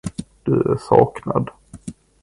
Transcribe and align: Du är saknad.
Du 0.43 0.53
är 0.71 0.77
saknad. 0.79 1.49